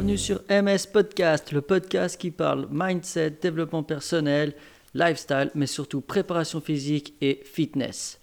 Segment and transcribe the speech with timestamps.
[0.00, 4.54] bienvenue sur MS Podcast, le podcast qui parle mindset, développement personnel,
[4.94, 8.18] lifestyle, mais surtout préparation physique et fitness.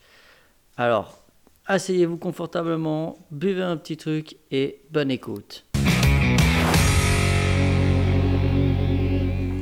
[0.76, 1.23] Alors,
[1.68, 5.68] asseyez-vous confortablement, buvez un petit truc et bonne écoute.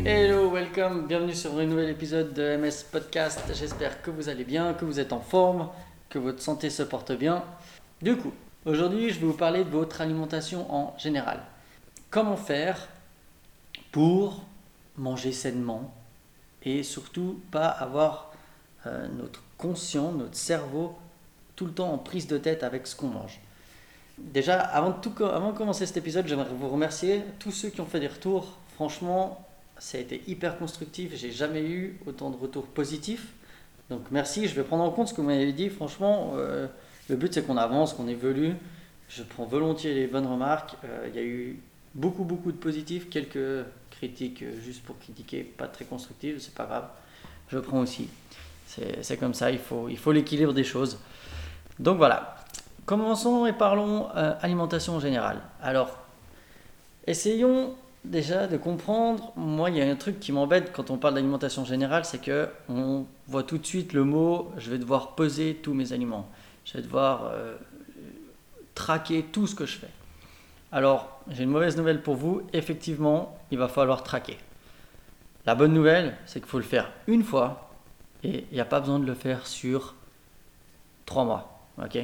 [0.06, 3.42] Hello, welcome, bienvenue sur un nouvel épisode de MS Podcast.
[3.54, 5.68] J'espère que vous allez bien, que vous êtes en forme,
[6.08, 7.44] que votre santé se porte bien.
[8.02, 8.32] Du coup,
[8.66, 11.42] aujourd'hui, je vais vous parler de votre alimentation en général.
[12.16, 12.88] Comment faire
[13.92, 14.46] pour
[14.96, 15.94] manger sainement
[16.64, 18.32] et surtout pas avoir
[18.86, 20.96] euh, notre conscient, notre cerveau
[21.58, 23.42] tout le temps en prise de tête avec ce qu'on mange.
[24.18, 27.82] Déjà, avant de, tout, avant de commencer cet épisode, j'aimerais vous remercier tous ceux qui
[27.82, 28.60] ont fait des retours.
[28.76, 29.46] Franchement,
[29.78, 31.14] ça a été hyper constructif.
[31.16, 33.34] J'ai jamais eu autant de retours positifs.
[33.90, 35.68] Donc merci, je vais prendre en compte ce que vous m'avez dit.
[35.68, 36.68] Franchement, euh,
[37.10, 38.54] le but c'est qu'on avance, qu'on évolue.
[39.10, 40.78] Je prends volontiers les bonnes remarques.
[40.86, 41.60] Euh, il y a eu
[41.96, 46.66] beaucoup, beaucoup de positifs, quelques critiques euh, juste pour critiquer, pas très constructives, c'est pas
[46.66, 46.88] grave.
[47.50, 48.10] Je prends aussi.
[48.68, 51.00] C'est comme ça, il faut il faut l'équilibre des choses.
[51.80, 52.36] Donc voilà.
[52.86, 55.42] Commençons et parlons alimentation en général.
[55.62, 55.98] Alors,
[57.08, 61.16] essayons déjà de comprendre, moi il y a un truc qui m'embête quand on parle
[61.16, 65.56] d'alimentation générale, c'est que on voit tout de suite le mot je vais devoir peser
[65.62, 66.30] tous mes aliments,
[66.66, 67.56] je vais devoir euh,
[68.74, 69.90] traquer tout ce que je fais.
[70.72, 74.38] Alors j'ai une mauvaise nouvelle pour vous, effectivement il va falloir traquer.
[75.46, 77.70] La bonne nouvelle c'est qu'il faut le faire une fois
[78.24, 79.96] et il n'y a pas besoin de le faire sur
[81.06, 81.60] trois mois.
[81.82, 82.00] ok?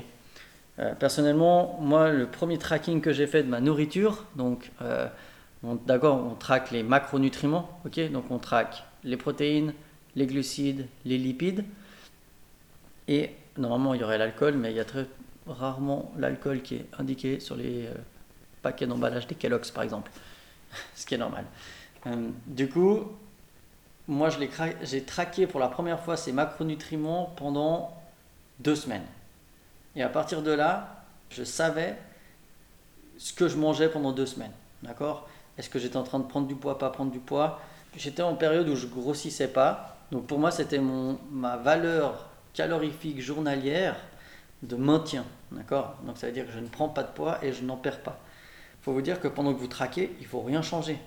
[0.79, 5.07] Euh, personnellement, moi le premier tracking que j'ai fait de ma nourriture, donc euh,
[5.85, 8.11] D'accord, on traque les macronutriments, ok?
[8.11, 9.73] Donc on traque les protéines,
[10.15, 11.63] les glucides, les lipides.
[13.07, 15.05] Et normalement, il y aurait l'alcool, mais il y a très
[15.45, 17.87] rarement l'alcool qui est indiqué sur les
[18.61, 20.11] paquets d'emballage des Kellogg's, par exemple.
[20.95, 21.45] Ce qui est normal.
[22.07, 23.11] Euh, du coup,
[24.07, 24.29] moi,
[24.81, 27.95] j'ai traqué pour la première fois ces macronutriments pendant
[28.59, 29.05] deux semaines.
[29.95, 31.97] Et à partir de là, je savais
[33.17, 34.51] ce que je mangeais pendant deux semaines.
[34.83, 35.27] D'accord?
[35.57, 37.59] Est-ce que j'étais en train de prendre du poids, pas prendre du poids?
[37.95, 39.97] J'étais en période où je grossissais pas.
[40.11, 40.79] Donc pour moi, c'était
[41.31, 43.95] ma valeur calorifique journalière
[44.63, 45.25] de maintien.
[45.51, 45.95] D'accord?
[46.03, 48.01] Donc ça veut dire que je ne prends pas de poids et je n'en perds
[48.01, 48.19] pas.
[48.81, 50.97] Il faut vous dire que pendant que vous traquez, il faut rien changer.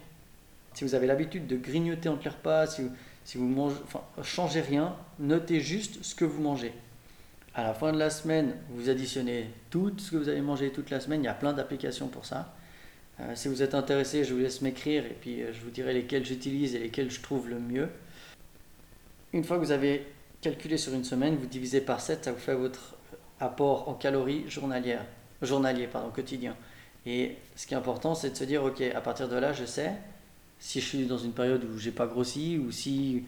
[0.75, 2.83] Si vous avez l'habitude de grignoter en clair pas, si
[3.35, 3.77] vous, mangez,
[4.23, 6.73] changez rien, notez juste ce que vous mangez.
[7.55, 10.91] À la fin de la semaine, vous additionnez tout ce que vous avez mangé toute
[10.91, 11.23] la semaine.
[11.23, 12.55] Il y a plein d'applications pour ça.
[13.21, 15.95] Euh, si vous êtes intéressé, je vous laisse m'écrire et puis euh, je vous dirai
[15.95, 17.89] lesquels j'utilise et lesquels je trouve le mieux.
[19.33, 20.07] Une fois que vous avez
[20.41, 22.97] calculé sur une semaine, vous divisez par 7, ça vous fait votre
[23.41, 25.05] apport en calories journalières,
[25.43, 26.57] journalier, pardon, quotidien.
[27.07, 29.65] Et ce qui est important, c'est de se dire, ok, à partir de là, je
[29.65, 29.93] sais
[30.59, 33.25] si je suis dans une période où j'ai pas grossi ou si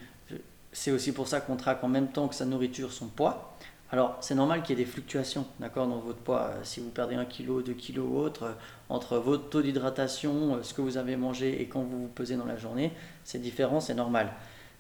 [0.73, 3.57] c'est aussi pour ça qu'on traque en même temps que sa nourriture son poids.
[3.93, 6.51] Alors, c'est normal qu'il y ait des fluctuations, d'accord, dans votre poids.
[6.51, 8.53] Euh, si vous perdez 1 kg, 2 kg ou autre, euh,
[8.89, 12.37] entre votre taux d'hydratation, euh, ce que vous avez mangé et quand vous vous pesez
[12.37, 12.93] dans la journée,
[13.25, 14.33] c'est différent, c'est normal.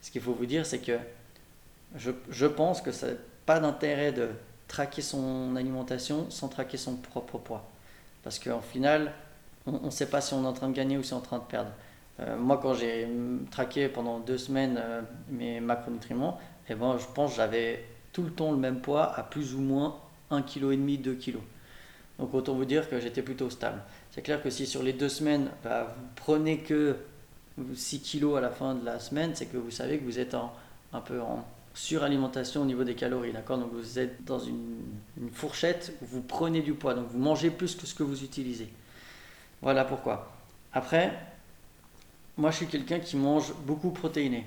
[0.03, 0.99] Ce qu'il faut vous dire, c'est que
[1.95, 3.15] je, je, pense que ça n'a
[3.47, 4.29] pas d'intérêt de
[4.67, 7.71] traquer son alimentation sans traquer son propre poids.
[8.27, 9.13] Parce qu'en final,
[9.67, 11.21] on ne sait pas si on est en train de gagner ou si on est
[11.21, 11.71] en train de perdre.
[12.41, 13.09] moi, quand j'ai
[13.53, 14.83] traqué pendant deux semaines
[15.31, 16.37] mes macronutriments,
[16.69, 19.61] eh ben, je pense que j'avais tout le temps le même poids à plus ou
[19.61, 19.95] moins
[20.33, 21.37] 1,5 kg, 2 kg.
[22.19, 23.81] Donc autant vous dire que j'étais plutôt stable.
[24.11, 26.97] C'est clair que si sur les deux semaines, bah, vous prenez que
[27.75, 30.35] 6 kg à la fin de la semaine, c'est que vous savez que vous êtes
[30.35, 31.45] un peu en
[31.77, 33.33] suralimentation au niveau des calories.
[33.33, 33.59] D'accord?
[33.59, 34.83] Donc vous êtes dans une,
[35.33, 36.95] fourchette où vous prenez du poids.
[36.95, 38.69] Donc vous mangez plus que ce que vous utilisez.
[39.63, 40.33] Voilà pourquoi.
[40.73, 41.19] Après,
[42.37, 44.47] moi je suis quelqu'un qui mange beaucoup protéiné.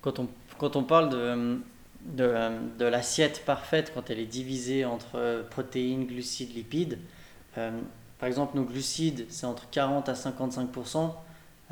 [0.00, 0.28] Quand on
[0.58, 1.58] quand on parle de,
[2.04, 6.98] de, l'assiette parfaite, quand elle est divisée entre protéines, glucides, lipides,
[7.58, 7.80] euh,
[8.20, 11.12] par exemple, nos glucides, c'est entre 40 à 55%.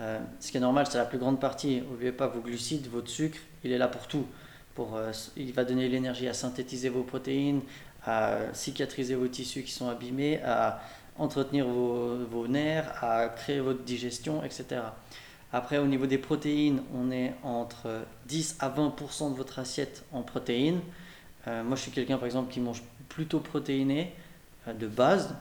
[0.00, 1.82] Euh, ce qui est normal, c'est la plus grande partie.
[1.82, 4.26] N'oubliez pas vos glucides, votre sucre, il est là pour tout.
[4.74, 7.60] Pour, euh, il va donner l'énergie à synthétiser vos protéines,
[8.06, 10.80] à cicatriser vos tissus qui sont abîmés, à
[11.18, 14.80] entretenir vos, vos nerfs, à créer votre digestion, etc.
[15.52, 20.22] Après, au niveau des protéines, on est entre 10 à 20% de votre assiette en
[20.22, 20.80] protéines.
[21.46, 24.14] Euh, moi, je suis quelqu'un, par exemple, qui mange plutôt protéiné
[24.66, 25.34] de base,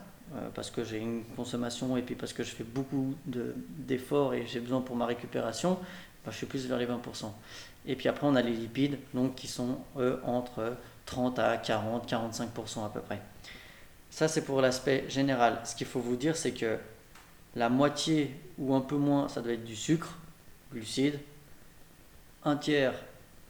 [0.54, 4.60] parce que j'ai une consommation et puis parce que je fais beaucoup d'efforts et j'ai
[4.60, 5.78] besoin pour ma récupération.
[6.24, 7.32] Bah, je suis plus vers les 20%.
[7.86, 9.78] Et puis après, on a les lipides, donc qui sont
[10.24, 13.20] entre 30 à 40, 45% à peu près.
[14.10, 15.60] Ça, c'est pour l'aspect général.
[15.64, 16.78] Ce qu'il faut vous dire, c'est que
[17.56, 20.14] la moitié ou un peu moins, ça doit être du sucre,
[20.72, 21.18] glucides.
[22.44, 22.94] Un tiers,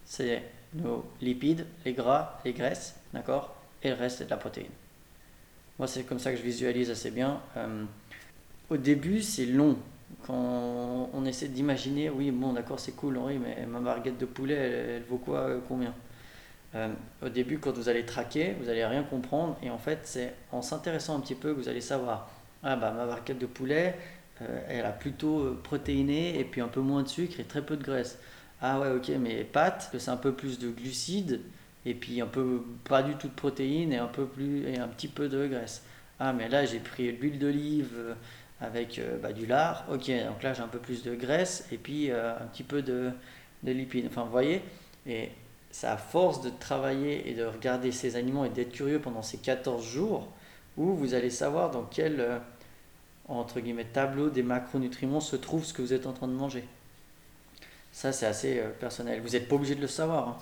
[0.05, 0.43] c'est
[0.73, 3.55] nos lipides, les gras, les graisses, d'accord?
[3.83, 4.71] Et le reste, c'est de la protéine.
[5.81, 7.41] Moi, c'est comme ça que je visualise assez bien.
[7.57, 7.85] Euh,
[8.69, 9.79] au début, c'est long.
[10.27, 14.53] Quand on essaie d'imaginer, oui, bon, d'accord, c'est cool, oui, mais ma barguette de poulet,
[14.53, 15.95] elle, vaut quoi, euh, combien?
[16.75, 16.89] Euh,
[17.25, 19.57] Au début, quand vous allez traquer, vous allez rien comprendre.
[19.63, 22.29] Et en fait, c'est en s'intéressant un petit peu que vous allez savoir,
[22.61, 23.97] ah bah, ma barquette de poulet,
[24.67, 27.83] elle a plutôt protéiné et puis un peu moins de sucre et très peu de
[27.83, 28.19] graisse.
[28.61, 31.41] Ah ouais, ok, mais pâtes, c'est un peu plus de glucides
[31.85, 34.87] et puis un peu pas du tout de protéines et un peu plus et un
[34.87, 35.83] petit peu de graisse.
[36.19, 38.13] Ah mais là j'ai pris l'huile d'olive euh,
[38.59, 39.85] avec euh, bah, du lard.
[39.91, 42.81] Ok, donc là j'ai un peu plus de graisse et puis euh, un petit peu
[42.81, 43.11] de,
[43.63, 44.05] de lipides.
[44.07, 44.61] Enfin vous voyez,
[45.07, 45.29] et
[45.71, 49.37] c'est à force de travailler et de regarder ces aliments et d'être curieux pendant ces
[49.37, 50.27] 14 jours
[50.77, 52.41] où vous allez savoir dans quel
[53.27, 56.63] entre guillemets tableau des macronutriments se trouve ce que vous êtes en train de manger.
[57.93, 59.21] Ça, c'est assez personnel.
[59.21, 60.29] Vous n'êtes pas obligé de le savoir.
[60.29, 60.37] Hein.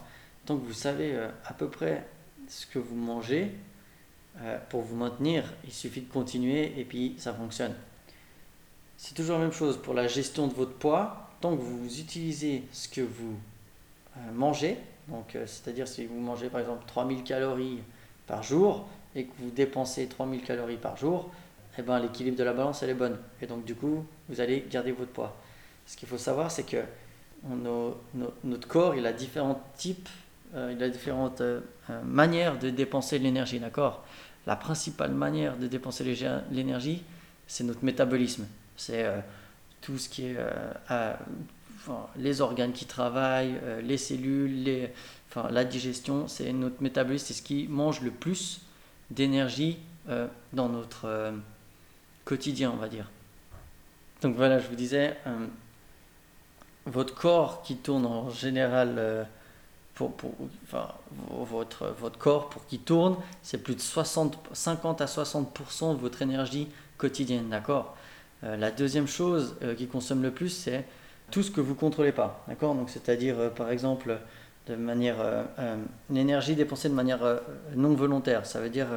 [0.45, 2.05] Tant que vous savez euh, à peu près
[2.47, 3.51] ce que vous mangez,
[4.41, 7.75] euh, pour vous maintenir, il suffit de continuer et puis ça fonctionne.
[8.97, 11.29] C'est toujours la même chose pour la gestion de votre poids.
[11.41, 13.37] Tant que vous utilisez ce que vous
[14.33, 14.77] mangez,
[15.07, 17.79] donc c'est-à-dire si vous mangez par exemple 3000 calories
[18.27, 21.31] par jour et que vous dépensez 3000 calories par jour,
[21.77, 23.17] eh ben, l'équilibre de la balance est bonne.
[23.41, 25.35] Et donc du coup, vous allez garder votre poids.
[25.85, 26.83] Ce qu'il faut savoir, c'est que
[28.43, 30.09] notre corps, il a différents types,
[30.55, 34.03] euh, il a différentes euh, euh, manières de dépenser l'énergie, d'accord?
[34.47, 36.03] La principale manière de dépenser
[36.51, 37.03] l'énergie,
[37.45, 38.47] c'est notre métabolisme.
[38.77, 39.05] C'est
[39.81, 40.37] tout ce qui est
[42.15, 44.93] les organes qui travaillent, les cellules, les,
[45.27, 48.61] enfin, la digestion, c'est notre métabolisme, c'est ce qui mange le plus
[49.11, 49.77] d'énergie
[50.53, 51.33] dans notre
[52.23, 53.11] quotidien, on va dire.
[54.21, 55.17] Donc voilà, je vous disais,
[56.85, 59.27] votre corps qui tourne en général,
[60.01, 60.05] euh,
[61.29, 66.21] votre, votre corps pour qu'il tourne, c'est plus de 60, 50 à 60% de votre
[66.21, 66.67] énergie
[66.97, 67.95] quotidienne, d'accord?
[68.43, 70.85] Euh, La deuxième chose euh, qui consomme le plus, c'est
[71.31, 72.75] tout ce que vous contrôlez pas, d'accord?
[72.75, 74.17] Donc c'est-à-dire par exemple
[74.67, 75.17] de manière
[76.11, 77.19] l'énergie dépensée de manière
[77.75, 78.87] non volontaire, ça veut dire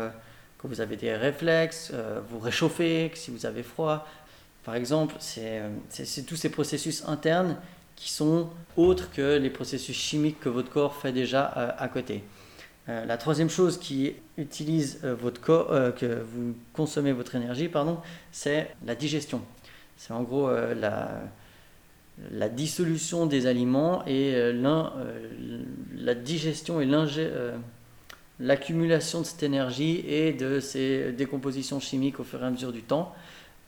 [0.59, 1.93] que vous avez des réflexes,
[2.29, 4.07] vous réchauffez, si vous avez froid,
[4.65, 5.63] par exemple, c'est
[6.27, 7.57] tous ces processus internes
[8.03, 12.25] qui sont autres que les processus chimiques que votre corps fait déjà euh, à côté.
[12.89, 17.99] Euh, la troisième chose qui utilise euh, votre corps, que vous consommez votre énergie, pardon,
[18.33, 19.41] c'est la digestion.
[19.97, 24.53] C'est en gros la, dissolution des aliments et
[25.95, 26.89] la digestion et
[28.41, 32.83] l'accumulation de cette énergie et de ces décompositions chimiques au fur et à mesure du
[32.83, 33.15] temps.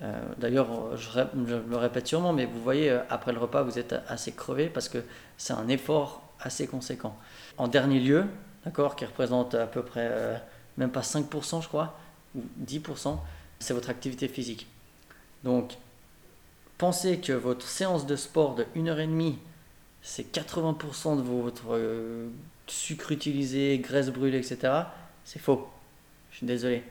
[0.02, 3.94] Euh, d'ailleurs, je, me répète sûrement, mais vous voyez, euh, après le repas, vous êtes
[4.08, 4.99] assez crevé parce que
[5.37, 7.17] c'est un effort assez conséquent.
[7.58, 8.25] En dernier lieu,
[8.64, 10.37] d'accord, qui représente à peu près euh,
[10.76, 11.99] même pas 5%, je crois,
[12.35, 13.19] ou 10%,
[13.61, 14.67] c'est votre activité physique.
[15.44, 15.76] Donc,
[16.76, 19.37] pensez que votre séance de sport de 1h30,
[20.02, 21.78] c'est 80% de votre
[22.66, 24.73] sucre utilisé, graisse brûlée, etc.
[25.25, 25.69] C'est faux.
[26.30, 26.83] Je suis désolé.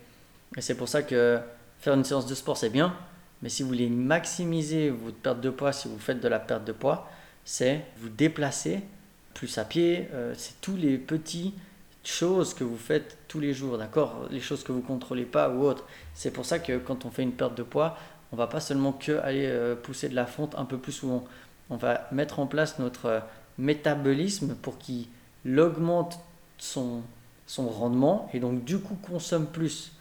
[0.55, 1.39] Et c'est pour ça que
[1.83, 2.95] faire une séance de sport, c'est bien,
[3.41, 6.63] mais si vous voulez maximiser votre perte de poids, si vous faites de la perte
[6.63, 7.09] de poids,
[7.43, 8.81] c'est vous déplacer
[9.33, 11.53] plus à pied, euh, c'est tous les petits
[12.05, 14.27] choses que vous faites tous les jours, d'accord?
[14.31, 15.83] Les choses que vous contrôlez pas ou autres.
[16.13, 17.97] C'est pour ça que quand on fait une perte de poids,
[18.31, 21.25] on va pas seulement que aller euh, pousser de la fonte un peu plus souvent.
[21.69, 23.19] On va mettre en place notre euh,
[23.57, 25.09] métabolisme pour qu'il
[25.59, 26.17] augmente
[26.57, 27.01] son,
[27.45, 29.91] son rendement et donc du coup consomme plus.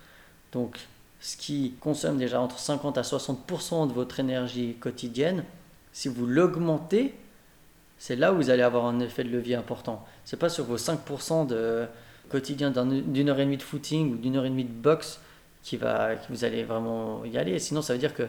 [0.53, 0.79] Donc
[1.23, 5.45] ce qui consomme déjà entre 50 à 60% de votre énergie quotidienne,
[5.93, 7.15] si vous l'augmentez,
[7.97, 10.05] c'est là où vous allez avoir un effet de levier important.
[10.25, 11.87] Ce n'est pas sur vos 5% de
[12.29, 15.21] quotidien d'une heure et demie de footing ou d'une heure et demie de boxe
[15.63, 17.61] qui va, que vous allez vraiment y aller.
[17.61, 18.25] Sinon, ça veut dire que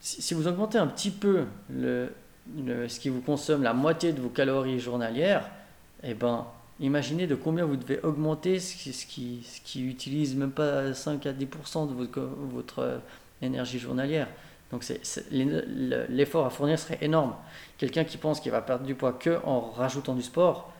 [0.00, 2.10] si vous augmentez un petit peu le,
[2.86, 5.48] ce qui vous consomme la moitié de vos calories journalières,
[6.02, 6.44] eh ben,
[6.80, 9.44] Imaginez de combien vous devez augmenter ce qui,
[9.76, 11.94] utilise même pas 5 à 10% de
[12.52, 12.98] votre, euh,
[13.42, 14.28] énergie journalière.
[14.72, 14.84] Donc
[15.30, 17.34] l'effort à fournir serait énorme.
[17.78, 20.72] Quelqu'un qui pense qu'il va perdre du poids que en rajoutant du sport,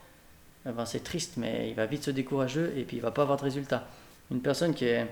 [0.67, 3.23] eh ben c'est triste, mais il va vite se décourager et puis il va pas
[3.23, 3.87] avoir de résultat.
[4.33, 5.07] Une personne qui est,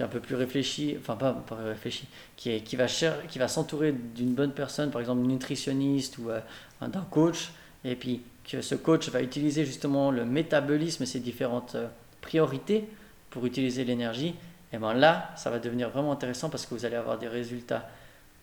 [0.00, 5.00] un peu plus réfléchie, enfin pas, pas réfléchie, qui va s'entourer d'une bonne personne, par
[5.00, 6.40] exemple nutritionniste ou euh,
[6.80, 7.52] d'un coach,
[7.84, 11.88] et puis que ce coach va utiliser justement le métabolisme et ses différentes euh,
[12.20, 12.88] priorités
[13.30, 14.34] pour utiliser l'énergie,
[14.72, 17.88] et bien là, ça va devenir vraiment intéressant parce que vous allez avoir des résultats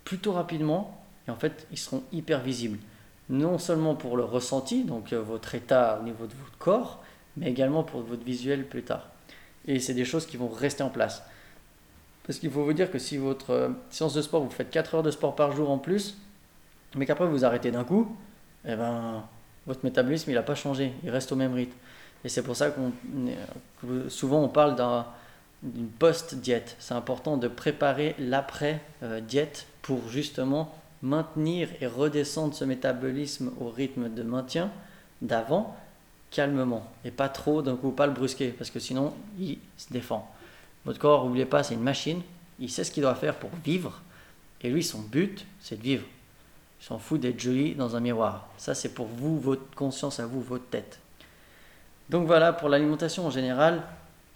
[0.04, 2.80] plutôt rapidement et en fait ils seront hyper visibles.
[3.30, 7.04] Non seulement pour le ressenti, donc euh, votre état au niveau de votre corps,
[7.38, 9.08] mais également pour votre visuel plus tard.
[9.68, 11.24] Et c'est des choses qui vont rester en place.
[12.26, 14.96] Parce qu'il faut vous dire que si votre euh, séance de sport, vous faites 4
[14.96, 16.18] heures de sport par jour en plus,
[16.96, 18.16] mais qu'après vous arrêtez d'un coup,
[18.66, 19.24] eh ben,
[19.70, 21.78] votre métabolisme il n'a pas changé, il reste au même rythme.
[22.26, 22.92] Et c'est pour ça qu'on
[23.86, 24.76] euh, souvent on parle
[25.62, 26.76] d'une post-diète.
[26.80, 34.24] C'est important de préparer l'après-diète pour justement maintenir et redescendre ce métabolisme au rythme de
[34.24, 34.72] maintien
[35.22, 35.78] d'avant
[36.32, 40.30] calmement et pas trop d'un coup pas le brusquer parce que sinon il se défend.
[40.86, 42.22] Votre corps, n'oubliez pas, c'est une machine,
[42.60, 44.02] il sait ce qu'il doit faire pour vivre
[44.62, 46.06] et lui son but c'est de vivre.
[46.82, 48.48] Il s'en fout d'être joli dans un miroir.
[48.58, 51.00] Ça c'est pour vous, votre conscience à vous, votre tête.
[52.10, 53.84] Donc voilà pour l'alimentation en général.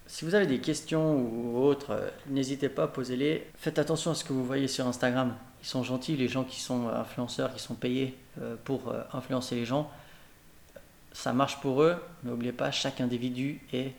[0.06, 3.48] Si vous avez des questions ou autres, euh, n'hésitez pas à poser les.
[3.58, 5.34] Faites attention à ce que vous voyez sur Instagram.
[5.62, 9.56] Ils sont gentils, les gens qui sont influenceurs, qui sont payés euh, pour euh, influencer
[9.56, 9.90] les gens.
[11.14, 13.94] Ça marche pour eux, mais n'oubliez pas, chaque individu est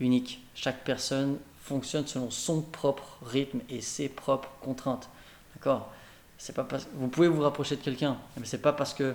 [0.00, 0.42] unique.
[0.54, 5.08] Chaque personne fonctionne selon son propre rythme et ses propres contraintes.
[5.54, 5.92] D'accord?
[6.40, 9.14] C'est pas Vous pouvez vous rapprocher de quelqu'un, mais c'est pas parce que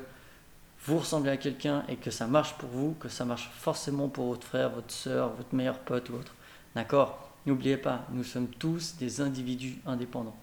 [0.86, 4.28] vous ressemblez à quelqu'un et que ça marche pour vous que ça marche forcément pour
[4.28, 6.36] votre frère, votre soeur, votre meilleur pote ou autre.
[6.76, 7.32] D'accord?
[7.48, 10.36] N'oubliez pas, nous sommes tous des individus indépendants.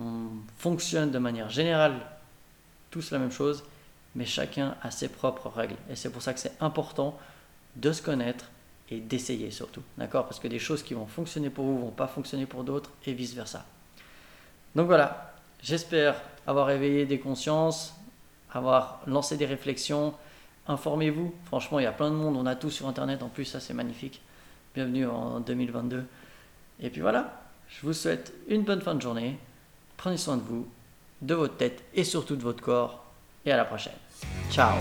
[0.00, 0.26] On
[0.58, 1.94] fonctionne de manière générale
[2.90, 3.64] tous la même chose,
[4.14, 5.76] mais chacun a ses propres règles.
[5.88, 7.18] Et c'est pour ça que c'est important
[7.76, 8.50] de se connaître
[8.90, 9.82] et d'essayer surtout.
[9.96, 10.26] D'accord?
[10.26, 13.14] Parce que des choses qui vont fonctionner pour vous vont pas fonctionner pour d'autres et
[13.14, 13.64] vice-versa.
[14.74, 15.31] Donc voilà,
[15.62, 16.16] j'espère
[16.46, 17.94] avoir éveillé des consciences,
[18.52, 20.14] avoir lancé des réflexions.
[20.68, 23.44] Informez-vous, franchement, il y a plein de monde, on a tout sur Internet en plus,
[23.44, 24.20] ça c'est magnifique.
[24.74, 26.04] Bienvenue en 2022.
[26.80, 29.38] Et puis voilà, je vous souhaite une bonne fin de journée.
[29.96, 30.66] Prenez soin de vous,
[31.20, 33.04] de votre tête et surtout de votre corps.
[33.44, 33.92] Et à la prochaine.
[34.50, 34.76] Ciao